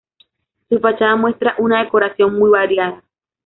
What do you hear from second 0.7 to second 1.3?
fachada